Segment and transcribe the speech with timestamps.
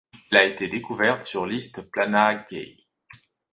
[0.31, 2.75] Elle a été découverte sur East Plana Cay.